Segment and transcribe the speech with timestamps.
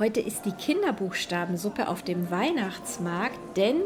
[0.00, 3.76] Heute ist die Kinderbuchstabensuppe auf dem Weihnachtsmarkt, denn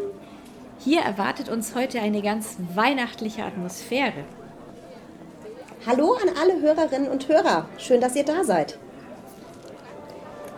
[0.79, 4.25] hier erwartet uns heute eine ganz weihnachtliche Atmosphäre.
[5.87, 7.69] Hallo an alle Hörerinnen und Hörer.
[7.77, 8.79] Schön, dass ihr da seid.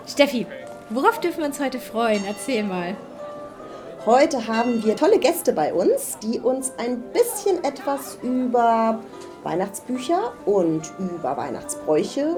[0.06, 0.46] Steffi,
[0.88, 2.24] worauf dürfen wir uns heute freuen?
[2.28, 2.96] Erzähl mal.
[4.06, 9.00] Heute haben wir tolle Gäste bei uns, die uns ein bisschen etwas über
[9.42, 12.36] Weihnachtsbücher und über Weihnachtsbräuche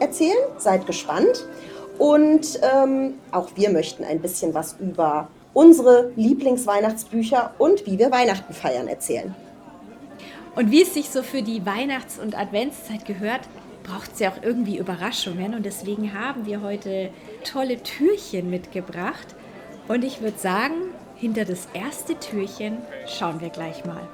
[0.00, 0.36] erzählen.
[0.58, 1.46] Seid gespannt.
[1.98, 8.52] Und ähm, auch wir möchten ein bisschen was über unsere Lieblingsweihnachtsbücher und wie wir Weihnachten
[8.54, 9.34] feiern erzählen.
[10.54, 13.40] Und wie es sich so für die Weihnachts- und Adventszeit gehört,
[13.82, 15.54] braucht es ja auch irgendwie Überraschungen.
[15.54, 17.10] Und deswegen haben wir heute
[17.44, 19.34] tolle Türchen mitgebracht.
[19.88, 20.74] Und ich würde sagen,
[21.16, 24.08] hinter das erste Türchen schauen wir gleich mal.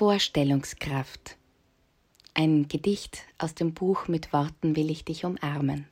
[0.00, 1.36] Vorstellungskraft.
[2.32, 5.84] Ein Gedicht aus dem Buch Mit Worten will ich dich umarmen.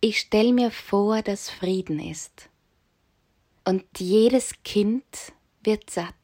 [0.00, 2.48] Ich stell mir vor, dass Frieden ist,
[3.64, 5.02] und jedes Kind
[5.64, 6.14] wird satt.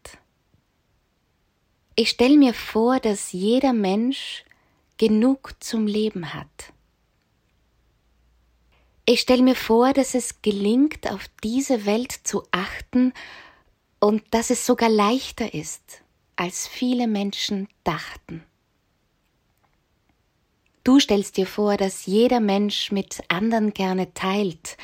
[1.96, 4.44] Ich stell mir vor, dass jeder Mensch
[4.96, 6.72] genug zum Leben hat.
[9.06, 13.12] Ich stell mir vor, dass es gelingt, auf diese Welt zu achten
[14.00, 16.02] und dass es sogar leichter ist,
[16.36, 18.44] als viele Menschen dachten.
[20.84, 24.76] Du stellst dir vor, dass jeder Mensch mit anderen gerne teilt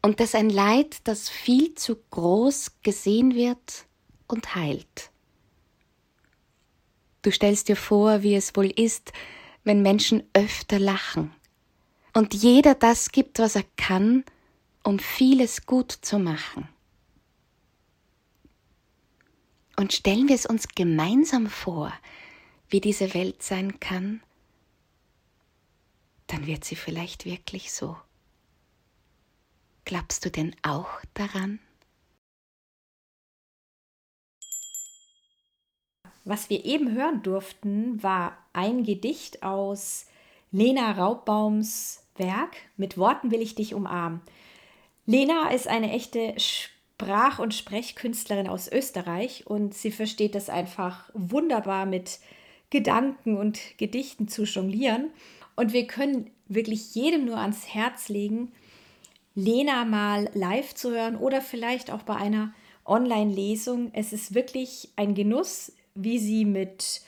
[0.00, 3.86] und dass ein Leid, das viel zu groß gesehen wird
[4.28, 5.10] und heilt.
[7.22, 9.12] Du stellst dir vor, wie es wohl ist,
[9.64, 11.34] wenn Menschen öfter lachen
[12.14, 14.24] und jeder das gibt, was er kann,
[14.82, 16.68] um vieles gut zu machen.
[19.78, 21.92] Und stellen wir es uns gemeinsam vor,
[22.68, 24.20] wie diese Welt sein kann,
[26.26, 27.96] dann wird sie vielleicht wirklich so.
[29.84, 31.60] Glaubst du denn auch daran?
[36.24, 40.06] Was wir eben hören durften, war ein Gedicht aus
[40.50, 44.22] Lena Raubbaums Werk Mit Worten will ich dich umarmen.
[45.06, 46.34] Lena ist eine echte
[47.00, 52.18] Sprach- und Sprechkünstlerin aus Österreich und sie versteht es einfach wunderbar mit
[52.70, 55.10] Gedanken und Gedichten zu jonglieren.
[55.54, 58.50] Und wir können wirklich jedem nur ans Herz legen,
[59.36, 62.52] Lena mal live zu hören oder vielleicht auch bei einer
[62.84, 63.90] Online-Lesung.
[63.92, 67.02] Es ist wirklich ein Genuss, wie sie mit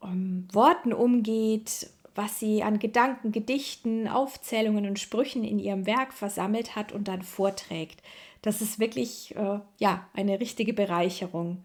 [0.00, 6.12] um, ähm, Worten umgeht, was sie an Gedanken, Gedichten, Aufzählungen und Sprüchen in ihrem Werk
[6.12, 8.02] versammelt hat und dann vorträgt.
[8.44, 11.64] Das ist wirklich äh, ja, eine richtige Bereicherung.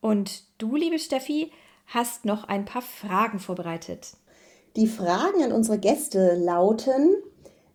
[0.00, 1.52] Und du, liebe Steffi,
[1.86, 4.14] hast noch ein paar Fragen vorbereitet.
[4.74, 7.14] Die Fragen an unsere Gäste lauten,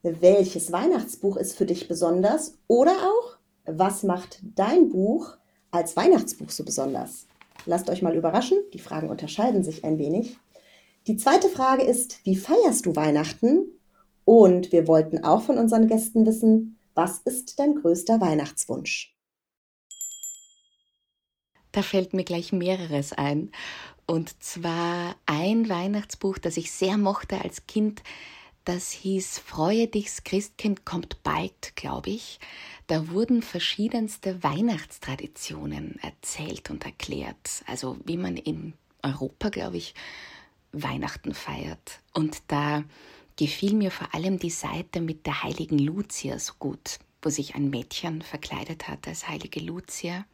[0.03, 2.57] welches Weihnachtsbuch ist für dich besonders?
[2.67, 5.37] Oder auch, was macht dein Buch
[5.71, 7.27] als Weihnachtsbuch so besonders?
[7.65, 10.35] Lasst euch mal überraschen, die Fragen unterscheiden sich ein wenig.
[11.07, 13.71] Die zweite Frage ist, wie feierst du Weihnachten?
[14.25, 19.15] Und wir wollten auch von unseren Gästen wissen, was ist dein größter Weihnachtswunsch?
[21.71, 23.51] Da fällt mir gleich mehreres ein.
[24.05, 28.03] Und zwar ein Weihnachtsbuch, das ich sehr mochte als Kind.
[28.65, 32.39] Das hieß Freue dich's Christkind kommt bald, glaube ich.
[32.87, 37.63] Da wurden verschiedenste Weihnachtstraditionen erzählt und erklärt.
[37.65, 39.95] Also wie man in Europa, glaube ich,
[40.73, 42.01] Weihnachten feiert.
[42.13, 42.83] Und da
[43.41, 47.71] gefiel mir vor allem die Seite mit der heiligen Lucia so gut, wo sich ein
[47.71, 50.27] Mädchen verkleidet hat als heilige Lucia.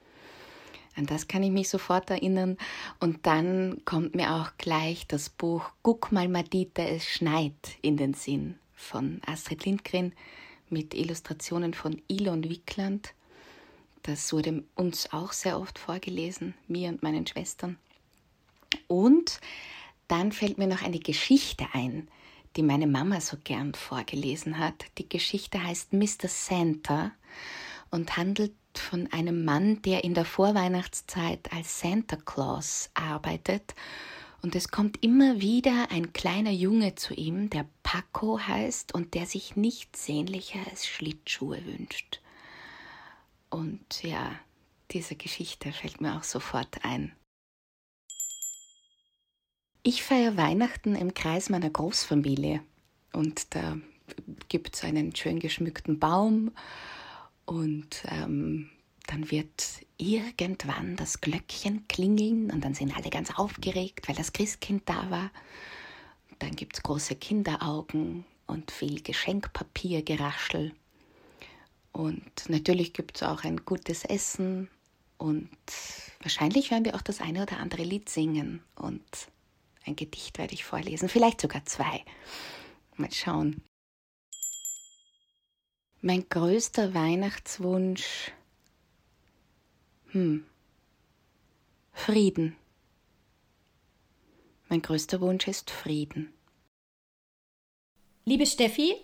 [0.97, 2.57] An das kann ich mich sofort erinnern.
[2.99, 8.13] Und dann kommt mir auch gleich das Buch Guck mal, Madita, es schneit in den
[8.13, 10.11] Sinn von Astrid Lindgren
[10.69, 13.13] mit Illustrationen von Ilon Wickland.
[14.03, 17.77] Das wurde uns auch sehr oft vorgelesen, mir und meinen Schwestern.
[18.87, 19.39] Und
[20.09, 22.09] dann fällt mir noch eine Geschichte ein,
[22.57, 24.85] die meine Mama so gern vorgelesen hat.
[24.97, 26.27] Die Geschichte heißt Mr.
[26.27, 27.11] Santa
[27.91, 33.75] und handelt von einem Mann, der in der Vorweihnachtszeit als Santa Claus arbeitet.
[34.41, 39.25] Und es kommt immer wieder ein kleiner Junge zu ihm, der Paco heißt und der
[39.25, 42.21] sich nichts sehnlicher als Schlittschuhe wünscht.
[43.49, 44.31] Und ja,
[44.91, 47.13] diese Geschichte fällt mir auch sofort ein.
[49.89, 52.59] Ich feiere Weihnachten im Kreis meiner Großfamilie
[53.13, 53.77] und da
[54.49, 56.51] gibt es einen schön geschmückten Baum
[57.45, 58.69] Und ähm,
[59.05, 64.83] dann wird irgendwann das Glöckchen klingeln und dann sind alle ganz aufgeregt, weil das Christkind
[64.89, 65.31] da war.
[66.39, 70.73] Dann gibt es große Kinderaugen und viel Geschenkpapiergeraschel.
[71.93, 74.67] Und natürlich gibt es auch ein gutes Essen
[75.17, 75.47] und
[76.19, 79.29] wahrscheinlich werden wir auch das eine oder andere Lied singen und
[79.87, 82.03] ein Gedicht werde ich vorlesen, vielleicht sogar zwei.
[82.95, 83.63] Mal schauen.
[86.01, 88.31] Mein größter Weihnachtswunsch.
[90.11, 90.45] Hm.
[91.91, 92.55] Frieden.
[94.69, 96.33] Mein größter Wunsch ist Frieden.
[98.25, 98.95] Liebe Steffi,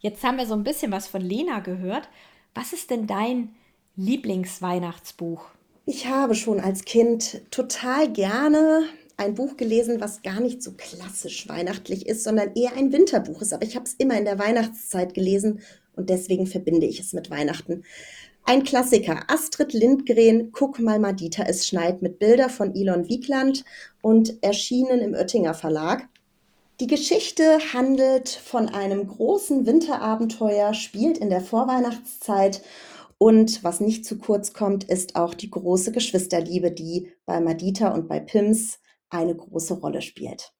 [0.00, 2.08] jetzt haben wir so ein bisschen was von Lena gehört.
[2.54, 3.54] Was ist denn dein
[3.96, 5.48] Lieblingsweihnachtsbuch?
[5.86, 11.48] Ich habe schon als Kind total gerne ein Buch gelesen, was gar nicht so klassisch
[11.48, 13.52] weihnachtlich ist, sondern eher ein Winterbuch ist.
[13.52, 15.60] Aber ich habe es immer in der Weihnachtszeit gelesen
[15.94, 17.84] und deswegen verbinde ich es mit Weihnachten.
[18.44, 23.64] Ein Klassiker, Astrid Lindgren, Guck mal Madita, es schneit mit Bilder von Elon Wiegland
[24.02, 26.08] und erschienen im Oettinger Verlag.
[26.78, 32.62] Die Geschichte handelt von einem großen Winterabenteuer, spielt in der Vorweihnachtszeit
[33.18, 38.08] und was nicht zu kurz kommt, ist auch die große Geschwisterliebe, die bei Madita und
[38.08, 38.78] bei Pims
[39.10, 40.52] eine große Rolle spielt.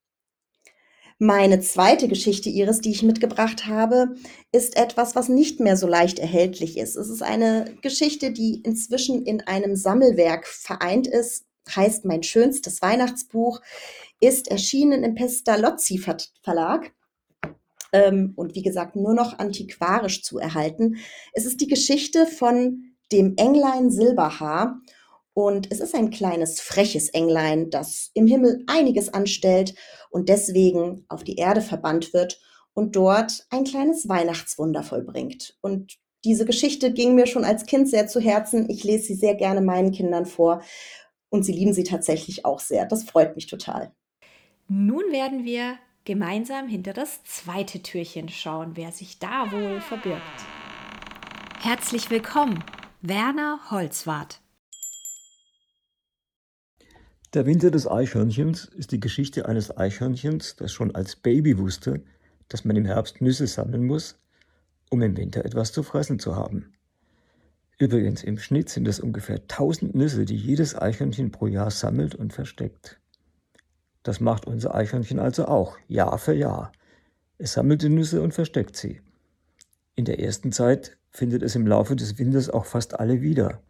[1.18, 4.16] Meine zweite Geschichte Iris, die ich mitgebracht habe,
[4.52, 6.94] ist etwas, was nicht mehr so leicht erhältlich ist.
[6.94, 13.62] Es ist eine Geschichte, die inzwischen in einem Sammelwerk vereint ist, heißt Mein schönstes Weihnachtsbuch,
[14.20, 15.98] ist erschienen im Pestalozzi
[16.42, 16.92] Verlag
[17.92, 20.96] ähm, und wie gesagt nur noch antiquarisch zu erhalten.
[21.32, 24.80] Es ist die Geschichte von dem Englein Silberhaar
[25.36, 29.74] und es ist ein kleines, freches Englein, das im Himmel einiges anstellt
[30.08, 32.40] und deswegen auf die Erde verbannt wird
[32.72, 35.58] und dort ein kleines Weihnachtswunder vollbringt.
[35.60, 38.70] Und diese Geschichte ging mir schon als Kind sehr zu Herzen.
[38.70, 40.62] Ich lese sie sehr gerne meinen Kindern vor
[41.28, 42.86] und sie lieben sie tatsächlich auch sehr.
[42.86, 43.92] Das freut mich total.
[44.68, 50.22] Nun werden wir gemeinsam hinter das zweite Türchen schauen, wer sich da wohl verbirgt.
[51.60, 52.64] Herzlich willkommen,
[53.02, 54.40] Werner Holzwart.
[57.36, 62.00] Der Winter des Eichhörnchens ist die Geschichte eines Eichhörnchens, das schon als Baby wusste,
[62.48, 64.18] dass man im Herbst Nüsse sammeln muss,
[64.88, 66.72] um im Winter etwas zu fressen zu haben.
[67.78, 72.32] Übrigens, im Schnitt sind es ungefähr 1000 Nüsse, die jedes Eichhörnchen pro Jahr sammelt und
[72.32, 72.98] versteckt.
[74.02, 76.72] Das macht unser Eichhörnchen also auch, Jahr für Jahr.
[77.36, 79.02] Es sammelt die Nüsse und versteckt sie.
[79.94, 83.60] In der ersten Zeit findet es im Laufe des Winters auch fast alle wieder.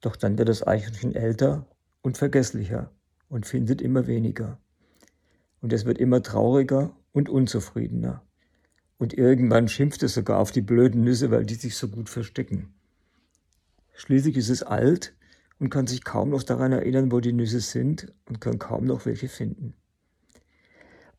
[0.00, 1.64] Doch dann wird das Eichhörnchen älter
[2.02, 2.90] und vergesslicher
[3.28, 4.58] und findet immer weniger.
[5.60, 8.22] Und es wird immer trauriger und unzufriedener.
[8.98, 12.74] Und irgendwann schimpft es sogar auf die blöden Nüsse, weil die sich so gut verstecken.
[13.94, 15.14] Schließlich ist es alt
[15.58, 19.06] und kann sich kaum noch daran erinnern, wo die Nüsse sind und kann kaum noch
[19.06, 19.74] welche finden.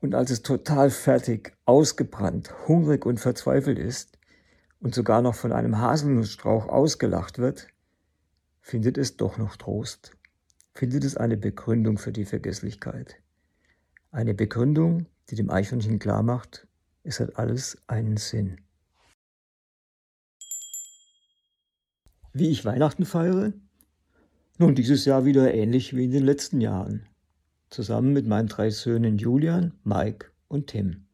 [0.01, 4.17] Und als es total fertig, ausgebrannt, hungrig und verzweifelt ist
[4.79, 7.67] und sogar noch von einem Haselnussstrauch ausgelacht wird,
[8.61, 10.18] findet es doch noch Trost
[10.79, 13.17] findet es eine Begründung für die Vergesslichkeit.
[14.11, 16.69] Eine Begründung, die dem Eichhörnchen klar macht,
[17.03, 18.61] es hat alles einen Sinn.
[22.31, 23.51] Wie ich Weihnachten feiere?
[24.57, 27.05] Nun, dieses Jahr wieder ähnlich wie in den letzten Jahren.
[27.69, 31.07] Zusammen mit meinen drei Söhnen Julian, Mike und Tim.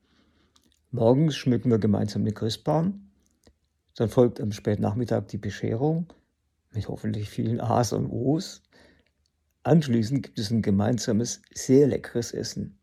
[0.92, 3.10] Morgens schmücken wir gemeinsam den Christbaum.
[3.96, 6.14] Dann folgt am Spätnachmittag die Bescherung
[6.72, 8.62] mit hoffentlich vielen A's und O's.
[9.66, 12.78] Anschließend gibt es ein gemeinsames, sehr leckeres Essen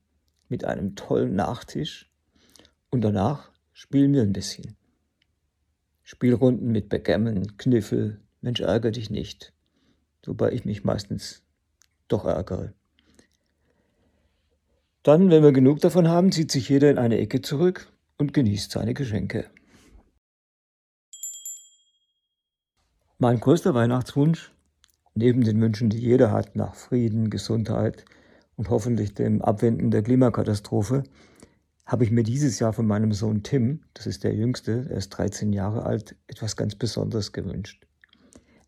[0.48, 2.10] mit einem tollen Nachtisch
[2.90, 4.74] und danach spielen wir ein bisschen.
[6.02, 9.52] Spielrunden mit Backgammon, Kniffel, Mensch ärger dich nicht,
[10.26, 11.44] wobei ich mich meistens
[12.08, 12.74] doch ärgere.
[15.04, 18.72] Dann, wenn wir genug davon haben, zieht sich jeder in eine Ecke zurück und genießt
[18.72, 19.48] seine Geschenke.
[23.18, 24.51] Mein größter Weihnachtswunsch
[25.14, 28.04] Neben den Wünschen, die jeder hat nach Frieden, Gesundheit
[28.56, 31.04] und hoffentlich dem Abwenden der Klimakatastrophe,
[31.84, 35.10] habe ich mir dieses Jahr von meinem Sohn Tim, das ist der Jüngste, er ist
[35.10, 37.86] 13 Jahre alt, etwas ganz Besonderes gewünscht.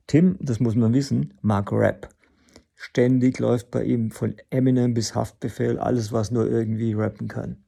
[0.07, 2.11] Tim, das muss man wissen, mag Rap.
[2.75, 7.65] Ständig läuft bei ihm von Eminem bis Haftbefehl alles, was nur irgendwie rappen kann.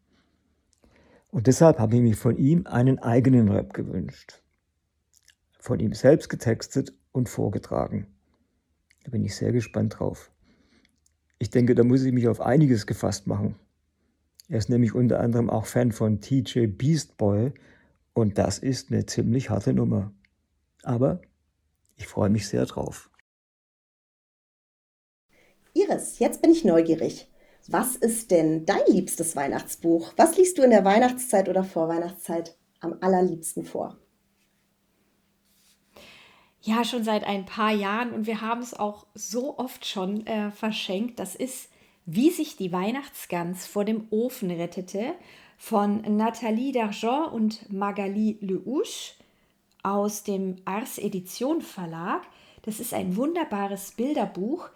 [1.30, 4.42] Und deshalb habe ich mir von ihm einen eigenen Rap gewünscht.
[5.58, 8.15] Von ihm selbst getextet und vorgetragen.
[9.06, 10.32] Da bin ich sehr gespannt drauf.
[11.38, 13.54] Ich denke, da muss ich mich auf einiges gefasst machen.
[14.48, 17.52] Er ist nämlich unter anderem auch Fan von TJ Beast Boy
[18.14, 20.12] und das ist eine ziemlich harte Nummer.
[20.82, 21.22] Aber
[21.94, 23.08] Ich freue mich sehr drauf.
[25.72, 27.30] Iris, jetzt bin ich neugierig.
[27.68, 30.14] Was ist denn dein liebstes Weihnachtsbuch?
[30.16, 33.98] Was liest du in der Weihnachtszeit oder Vorweihnachtszeit am allerliebsten vor?
[36.66, 40.50] Ja, schon seit ein paar Jahren und wir haben es auch so oft schon äh,
[40.50, 41.20] verschenkt.
[41.20, 41.70] Das ist
[42.06, 45.14] Wie sich die Weihnachtsgans vor dem Ofen rettete
[45.58, 49.12] von Nathalie Dargent und Magali Lehouche
[49.84, 52.22] aus dem Ars Edition Verlag.
[52.62, 54.68] Das ist ein wunderbares Bilderbuch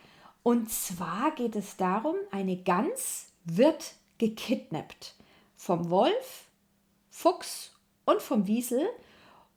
[0.45, 5.17] und zwar geht es darum, eine Gans wird gekidnappt
[5.57, 6.47] vom Wolf,
[7.11, 7.73] Fuchs
[8.05, 8.89] und vom Wiesel.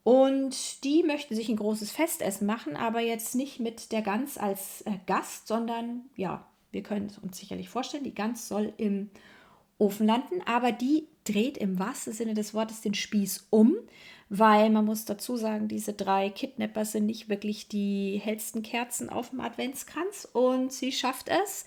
[0.03, 4.81] Und die möchten sich ein großes Festessen machen, aber jetzt nicht mit der Gans als
[4.81, 9.09] äh, Gast, sondern ja, wir können es uns sicherlich vorstellen, die Gans soll im
[9.77, 13.75] Ofen landen, aber die dreht im wahrsten Sinne des Wortes den Spieß um,
[14.29, 19.29] weil man muss dazu sagen, diese drei Kidnapper sind nicht wirklich die hellsten Kerzen auf
[19.29, 21.65] dem Adventskranz und sie schafft es,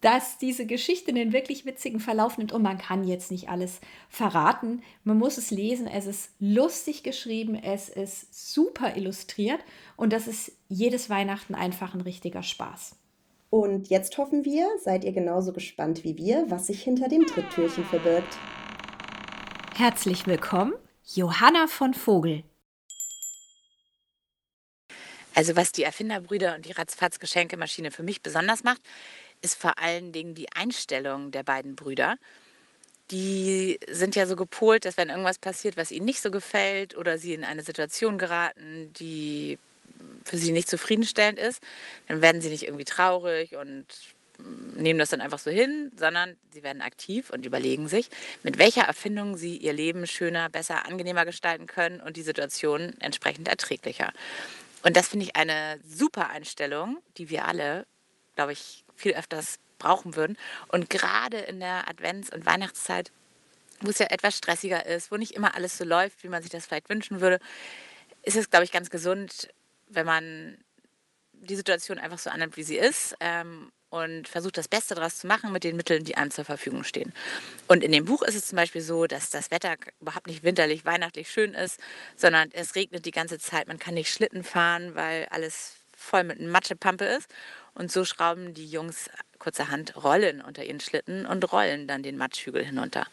[0.00, 4.82] dass diese Geschichte einen wirklich witzigen Verlauf nimmt und man kann jetzt nicht alles verraten.
[5.04, 9.60] Man muss es lesen, es ist lustig geschrieben, es ist super illustriert
[9.96, 12.96] und das ist jedes Weihnachten einfach ein richtiger Spaß.
[13.50, 17.84] Und jetzt hoffen wir, seid ihr genauso gespannt wie wir, was sich hinter dem Tritttürchen
[17.84, 18.36] verbirgt.
[19.74, 20.74] Herzlich willkommen
[21.14, 22.44] Johanna von Vogel.
[25.34, 28.82] Also was die Erfinderbrüder und die Ratzfatz-Geschenkemaschine für mich besonders macht,
[29.42, 32.16] ist vor allen Dingen die Einstellung der beiden Brüder.
[33.10, 37.18] Die sind ja so gepolt, dass wenn irgendwas passiert, was ihnen nicht so gefällt oder
[37.18, 39.58] sie in eine Situation geraten, die
[40.24, 41.62] für sie nicht zufriedenstellend ist,
[42.06, 43.86] dann werden sie nicht irgendwie traurig und
[44.76, 48.08] nehmen das dann einfach so hin, sondern sie werden aktiv und überlegen sich,
[48.42, 53.48] mit welcher Erfindung sie ihr Leben schöner, besser, angenehmer gestalten können und die Situation entsprechend
[53.48, 54.12] erträglicher.
[54.84, 57.84] Und das finde ich eine super Einstellung, die wir alle,
[58.36, 60.36] glaube ich, viel öfters brauchen würden.
[60.68, 63.10] Und gerade in der Advents- und Weihnachtszeit,
[63.80, 66.50] wo es ja etwas stressiger ist, wo nicht immer alles so läuft, wie man sich
[66.50, 67.38] das vielleicht wünschen würde,
[68.24, 69.48] ist es, glaube ich, ganz gesund,
[69.88, 70.58] wenn man
[71.32, 75.26] die Situation einfach so annimmt, wie sie ist ähm, und versucht das Beste daraus zu
[75.26, 77.12] machen mit den Mitteln, die einem zur Verfügung stehen.
[77.68, 80.84] Und in dem Buch ist es zum Beispiel so, dass das Wetter überhaupt nicht winterlich,
[80.84, 81.80] weihnachtlich schön ist,
[82.16, 83.68] sondern es regnet die ganze Zeit.
[83.68, 87.28] Man kann nicht Schlitten fahren, weil alles voll mit Matschepampe ist.
[87.78, 89.08] Und so schrauben die Jungs
[89.38, 93.06] kurzerhand Rollen unter ihren Schlitten und rollen dann den Matschhügel hinunter.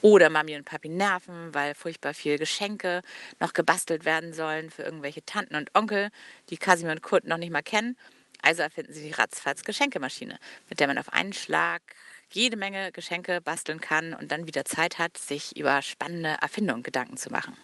[0.00, 3.02] Oder Mami und Papi nerven, weil furchtbar viel Geschenke
[3.40, 6.10] noch gebastelt werden sollen für irgendwelche Tanten und Onkel,
[6.50, 7.96] die Kasimir und Kurt noch nicht mal kennen.
[8.42, 10.38] Also erfinden sie die Ratzfatz Geschenkemaschine,
[10.70, 11.82] mit der man auf einen Schlag
[12.30, 17.16] jede Menge Geschenke basteln kann und dann wieder Zeit hat, sich über spannende Erfindungen Gedanken
[17.16, 17.56] zu machen.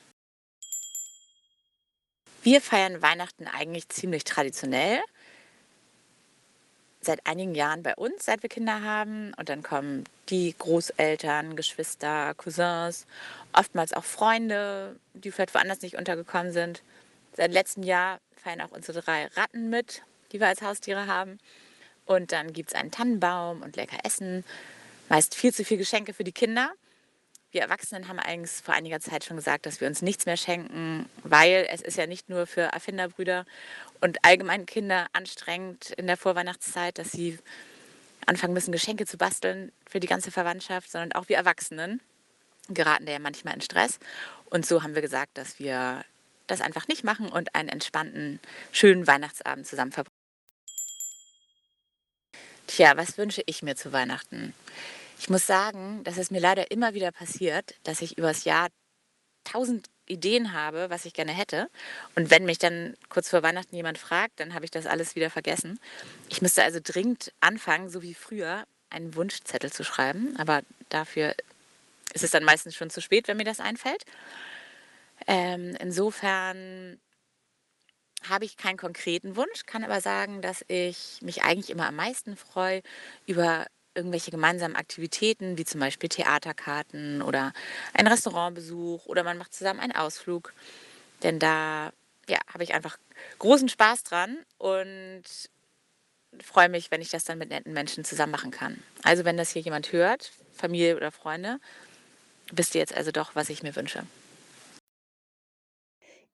[2.42, 5.00] Wir feiern Weihnachten eigentlich ziemlich traditionell.
[7.00, 9.32] Seit einigen Jahren bei uns, seit wir Kinder haben.
[9.38, 13.06] Und dann kommen die Großeltern, Geschwister, Cousins,
[13.52, 16.82] oftmals auch Freunde, die vielleicht woanders nicht untergekommen sind.
[17.36, 20.02] Seit letztem Jahr feiern auch unsere drei Ratten mit
[20.32, 21.38] die wir als Haustiere haben.
[22.06, 24.44] Und dann gibt es einen Tannenbaum und lecker Essen.
[25.08, 26.72] Meist viel zu viel Geschenke für die Kinder.
[27.50, 31.08] Wir Erwachsenen haben eigentlich vor einiger Zeit schon gesagt, dass wir uns nichts mehr schenken,
[31.24, 33.46] weil es ist ja nicht nur für Erfinderbrüder
[34.00, 37.38] und allgemein Kinder anstrengend in der Vorweihnachtszeit, dass sie
[38.26, 42.00] anfangen müssen, Geschenke zu basteln für die ganze Verwandtschaft, sondern auch wir Erwachsenen
[42.68, 43.98] geraten da ja manchmal in Stress.
[44.50, 46.04] Und so haben wir gesagt, dass wir
[46.46, 48.40] das einfach nicht machen und einen entspannten,
[48.72, 50.14] schönen Weihnachtsabend zusammen verbringen.
[52.66, 54.52] Tja, was wünsche ich mir zu Weihnachten?
[55.18, 58.68] Ich muss sagen, dass es mir leider immer wieder passiert, dass ich übers Jahr
[59.44, 61.68] tausend Ideen habe, was ich gerne hätte.
[62.14, 65.30] Und wenn mich dann kurz vor Weihnachten jemand fragt, dann habe ich das alles wieder
[65.30, 65.80] vergessen.
[66.28, 70.36] Ich müsste also dringend anfangen, so wie früher, einen Wunschzettel zu schreiben.
[70.38, 71.34] Aber dafür
[72.14, 74.04] ist es dann meistens schon zu spät, wenn mir das einfällt.
[75.26, 76.98] Ähm, insofern
[78.28, 82.36] habe ich keinen konkreten Wunsch, kann aber sagen, dass ich mich eigentlich immer am meisten
[82.36, 82.82] freue
[83.26, 83.66] über
[83.98, 87.52] irgendwelche gemeinsamen Aktivitäten, wie zum Beispiel Theaterkarten oder
[87.92, 90.54] ein Restaurantbesuch oder man macht zusammen einen Ausflug.
[91.22, 91.92] Denn da
[92.28, 92.96] ja, habe ich einfach
[93.38, 95.24] großen Spaß dran und
[96.40, 98.82] freue mich, wenn ich das dann mit netten Menschen zusammen machen kann.
[99.02, 101.58] Also wenn das hier jemand hört, Familie oder Freunde,
[102.52, 104.04] wisst ihr jetzt also doch, was ich mir wünsche.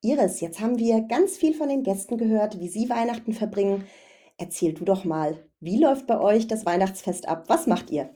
[0.02, 3.87] Iris, jetzt haben wir ganz viel von den Gästen gehört, wie sie Weihnachten verbringen.
[4.36, 7.44] Erzähl du doch mal, wie läuft bei euch das Weihnachtsfest ab?
[7.48, 8.10] Was macht ihr?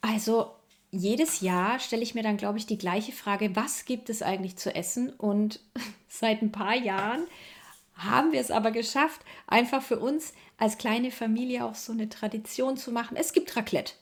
[0.00, 0.52] Also
[0.90, 4.56] jedes Jahr stelle ich mir dann, glaube ich, die gleiche Frage, was gibt es eigentlich
[4.56, 5.10] zu essen?
[5.10, 5.60] Und
[6.08, 7.26] seit ein paar Jahren
[7.94, 12.76] haben wir es aber geschafft, einfach für uns als kleine Familie auch so eine Tradition
[12.76, 13.16] zu machen.
[13.16, 13.94] Es gibt Raclette.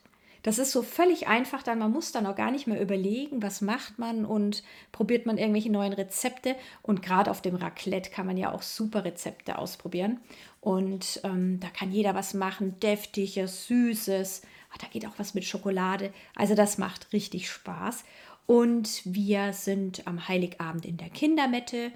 [0.45, 3.63] Das ist so völlig einfach, dann man muss dann auch gar nicht mehr überlegen, was
[3.63, 6.55] macht man und probiert man irgendwelche neuen Rezepte.
[6.83, 10.21] Und gerade auf dem Raclette kann man ja auch super Rezepte ausprobieren.
[10.61, 14.43] Und ähm, da kann jeder was machen, deftiges, süßes.
[14.71, 16.13] Ach, da geht auch was mit Schokolade.
[16.37, 18.05] Also das macht richtig Spaß.
[18.45, 21.91] Und wir sind am Heiligabend in der Kindermette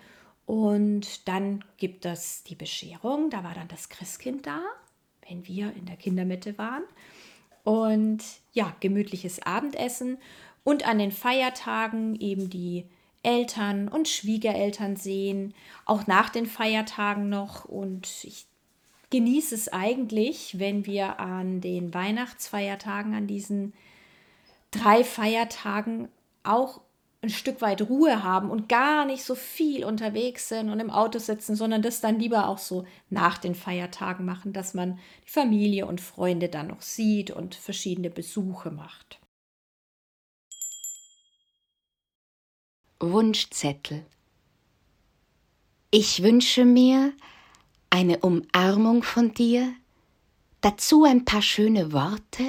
[0.47, 3.29] und dann gibt es die Bescherung.
[3.29, 4.63] Da war dann das Christkind da,
[5.29, 6.85] wenn wir in der Kindermette waren.
[7.69, 10.17] Und ja, gemütliches Abendessen
[10.65, 12.87] und an den Feiertagen eben die
[13.23, 15.53] Eltern und Schwiegereltern sehen,
[15.85, 17.67] auch nach den Feiertagen noch.
[17.67, 18.47] Und ich
[19.11, 23.75] genieße es eigentlich, wenn wir an den Weihnachtsfeiertagen, an diesen
[24.71, 26.09] drei Feiertagen
[26.45, 26.81] auch
[27.21, 31.19] ein Stück weit Ruhe haben und gar nicht so viel unterwegs sind und im Auto
[31.19, 35.87] sitzen, sondern das dann lieber auch so nach den Feiertagen machen, dass man die Familie
[35.87, 39.19] und Freunde dann noch sieht und verschiedene Besuche macht.
[43.01, 44.05] Wunschzettel.
[45.91, 47.13] Ich wünsche mir
[47.91, 49.73] eine Umarmung von dir,
[50.61, 52.45] dazu ein paar schöne Worte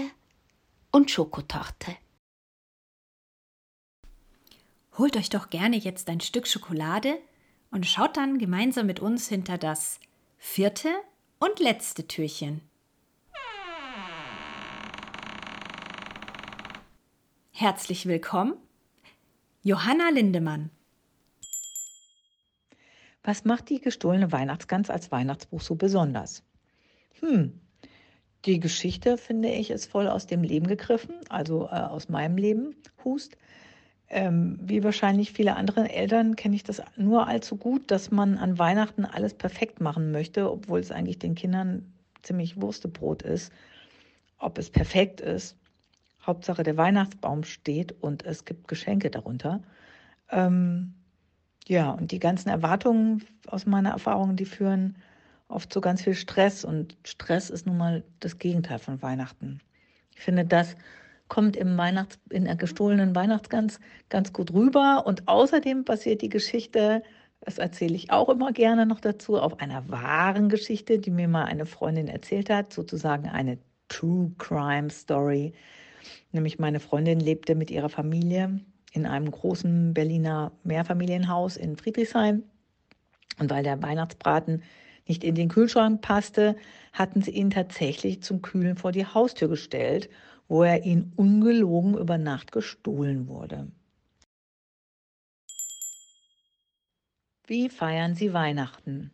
[0.92, 1.96] und Schokotorte.
[5.00, 7.20] Holt euch doch gerne jetzt ein Stück Schokolade
[7.72, 9.98] und schaut dann gemeinsam mit uns hinter das
[10.38, 10.90] vierte
[11.40, 12.60] und letzte Türchen.
[17.52, 18.56] Herzlich willkommen,
[19.64, 20.70] Johanna Lindemann.
[23.24, 26.44] Was macht die gestohlene Weihnachtsgans als Weihnachtsbuch so besonders?
[27.22, 27.62] Hm,
[28.44, 32.76] die Geschichte, finde ich, ist voll aus dem Leben gegriffen, also äh, aus meinem Leben,
[33.06, 33.38] Hust.
[34.12, 38.58] Ähm, wie wahrscheinlich viele andere Eltern kenne ich das nur allzu gut, dass man an
[38.58, 43.54] Weihnachten alles perfekt machen möchte, obwohl es eigentlich den Kindern ziemlich Wurstebrot ist.
[44.40, 45.56] Ob es perfekt ist,
[46.26, 49.62] Hauptsache der Weihnachtsbaum steht und es gibt Geschenke darunter.
[50.32, 50.96] Ähm,
[51.68, 54.96] ja, und die ganzen Erwartungen aus meiner Erfahrung, die führen
[55.50, 59.60] oft zu ganz viel Stress und Stress ist nun mal das Gegenteil von Weihnachten.
[60.16, 60.76] Ich finde, das
[61.30, 65.04] kommt im Weihnachts-, in der gestohlenen Weihnachtsgans ganz gut rüber.
[65.06, 67.04] Und außerdem basiert die Geschichte,
[67.42, 71.46] das erzähle ich auch immer gerne noch dazu, auf einer wahren Geschichte, die mir mal
[71.46, 75.54] eine Freundin erzählt hat, sozusagen eine True Crime Story.
[76.32, 78.60] Nämlich meine Freundin lebte mit ihrer Familie
[78.92, 82.44] in einem großen Berliner Mehrfamilienhaus in Friedrichshain.
[83.40, 84.64] Und weil der Weihnachtsbraten
[85.08, 86.56] nicht in den Kühlschrank passte,
[86.94, 90.10] hatten sie ihn tatsächlich zum Kühlen vor die Haustür gestellt
[90.50, 93.72] wo er ihn ungelogen über Nacht gestohlen wurde.
[97.46, 99.12] Wie feiern Sie Weihnachten?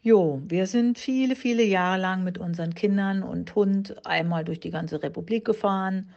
[0.00, 4.70] Jo, wir sind viele, viele Jahre lang mit unseren Kindern und Hund einmal durch die
[4.70, 6.10] ganze Republik gefahren,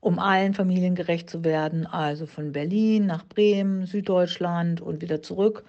[0.00, 5.64] um allen Familien gerecht zu werden, also von Berlin nach Bremen, Süddeutschland und wieder zurück.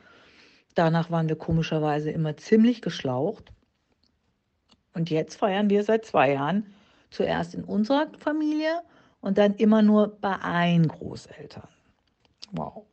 [0.76, 3.52] Danach waren wir komischerweise immer ziemlich geschlaucht.
[4.94, 6.66] Und jetzt feiern wir seit zwei Jahren
[7.12, 8.82] Zuerst in unserer Familie
[9.22, 11.68] und dann immer nur bei ein Großeltern.
[12.52, 12.86] Wow.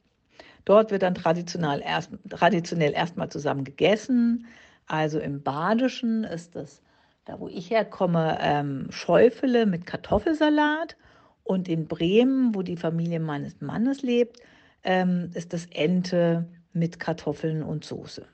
[0.65, 4.47] Dort wird dann traditionell, erst, traditionell erstmal zusammen gegessen.
[4.87, 6.83] Also im Badischen ist das,
[7.25, 10.97] da wo ich herkomme, ähm, Schäufele mit Kartoffelsalat.
[11.45, 14.41] Und in Bremen, wo die Familie meines Mannes lebt,
[14.83, 18.27] ähm, ist das Ente mit Kartoffeln und Soße.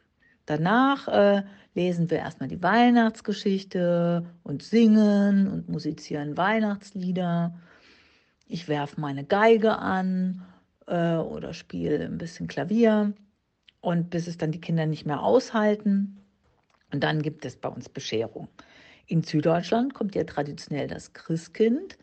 [0.46, 1.42] Danach äh,
[1.74, 7.59] lesen wir erstmal die Weihnachtsgeschichte und singen und musizieren Weihnachtslieder.
[8.46, 10.42] Ich werfe meine Geige an
[10.87, 13.14] äh, oder spiele ein bisschen Klavier
[13.81, 16.18] und bis es dann die Kinder nicht mehr aushalten.
[16.92, 18.48] Und dann gibt es bei uns Bescherung.
[19.07, 21.98] In Süddeutschland kommt ja traditionell das Christkind,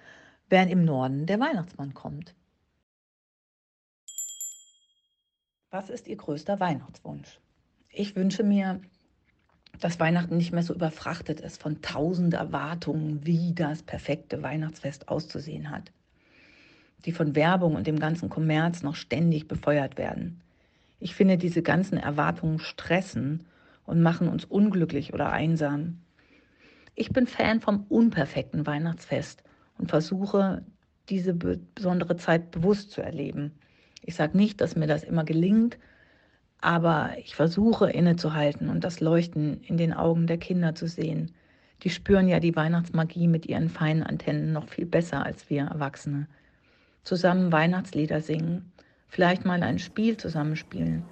[0.50, 2.36] während im Norden der Weihnachtsmann kommt.
[5.70, 7.40] Was ist Ihr größter Weihnachtswunsch?
[7.92, 8.80] Ich wünsche mir,
[9.80, 15.72] dass Weihnachten nicht mehr so überfrachtet ist von tausend Erwartungen, wie das perfekte Weihnachtsfest auszusehen
[15.72, 15.92] hat,
[17.06, 20.42] die von Werbung und dem ganzen Kommerz noch ständig befeuert werden.
[21.00, 23.46] Ich finde, diese ganzen Erwartungen stressen
[23.86, 26.02] und machen uns unglücklich oder einsam.
[26.94, 29.44] Ich bin Fan vom unperfekten Weihnachtsfest
[29.78, 30.64] und versuche,
[31.08, 33.54] diese besondere Zeit bewusst zu erleben.
[34.04, 35.80] Ich sage nicht, dass mir das immer gelingt,
[36.62, 41.32] aber ich versuche innezuhalten und das Leuchten in den Augen der Kinder zu sehen.
[41.84, 46.28] Die spüren ja die Weihnachtsmagie mit ihren feinen Antennen noch viel besser als wir Erwachsene.
[47.04, 48.72] Zusammen Weihnachtslieder singen,
[49.08, 51.04] vielleicht mal ein Spiel zusammenspielen,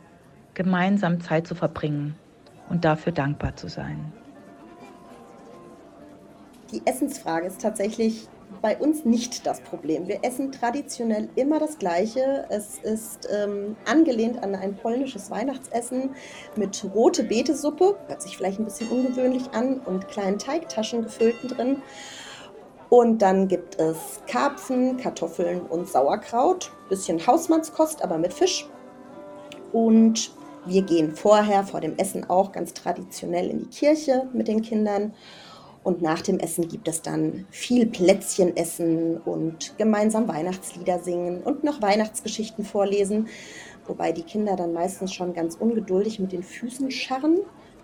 [0.53, 2.15] gemeinsam Zeit zu verbringen
[2.69, 4.11] und dafür dankbar zu sein.
[6.73, 8.27] Die Essensfrage ist tatsächlich
[8.61, 10.07] bei uns nicht das Problem.
[10.07, 12.45] Wir essen traditionell immer das Gleiche.
[12.49, 16.11] Es ist ähm, angelehnt an ein polnisches Weihnachtsessen
[16.55, 21.81] mit rote Betesuppe, hört sich vielleicht ein bisschen ungewöhnlich an, und kleinen Teigtaschen gefüllten drin.
[22.89, 26.71] Und dann gibt es Karpfen, Kartoffeln und Sauerkraut.
[26.89, 28.65] Bisschen Hausmannskost, aber mit Fisch.
[29.73, 30.31] Und
[30.65, 35.13] wir gehen vorher, vor dem Essen auch ganz traditionell in die Kirche mit den Kindern.
[35.87, 41.63] Und nach dem Essen gibt es dann viel Plätzchen essen und gemeinsam Weihnachtslieder singen und
[41.63, 43.29] noch Weihnachtsgeschichten vorlesen.
[43.85, 47.39] Wobei die Kinder dann meistens schon ganz ungeduldig mit den Füßen scharren.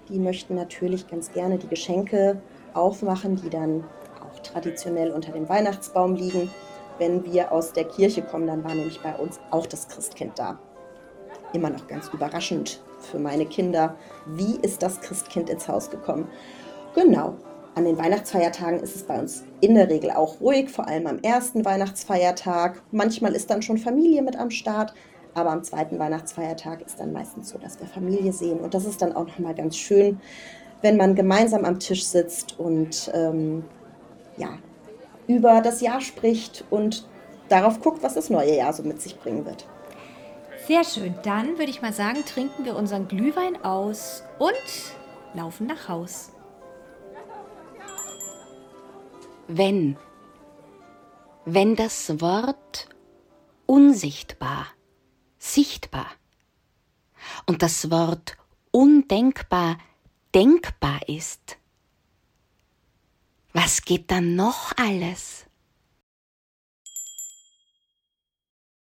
[0.09, 2.41] Die möchten natürlich ganz gerne die Geschenke
[2.73, 3.85] aufmachen, die dann
[4.21, 6.51] auch traditionell unter dem Weihnachtsbaum liegen.
[6.97, 10.59] Wenn wir aus der Kirche kommen, dann war nämlich bei uns auch das Christkind da.
[11.53, 13.95] Immer noch ganz überraschend für meine Kinder.
[14.25, 16.27] Wie ist das Christkind ins Haus gekommen?
[16.95, 17.37] Genau,
[17.75, 21.19] an den Weihnachtsfeiertagen ist es bei uns in der Regel auch ruhig, vor allem am
[21.19, 22.81] ersten Weihnachtsfeiertag.
[22.91, 24.93] Manchmal ist dann schon Familie mit am Start,
[25.33, 28.59] aber am zweiten Weihnachtsfeiertag ist dann meistens so, dass wir Familie sehen.
[28.59, 30.19] Und das ist dann auch nochmal ganz schön,
[30.81, 33.63] wenn man gemeinsam am Tisch sitzt und ähm,
[34.37, 34.49] ja,
[35.27, 37.07] über das Jahr spricht und
[37.49, 39.67] darauf guckt, was das neue Jahr so mit sich bringen wird.
[40.67, 41.15] Sehr schön.
[41.23, 44.53] Dann würde ich mal sagen, trinken wir unseren Glühwein aus und
[45.33, 46.32] laufen nach Haus.
[49.47, 49.97] Wenn,
[51.45, 52.89] wenn das Wort
[53.65, 54.67] unsichtbar,
[55.37, 56.07] sichtbar
[57.45, 58.37] und das Wort
[58.71, 59.77] undenkbar,
[60.33, 61.57] denkbar ist,
[63.53, 65.42] was geht dann noch alles?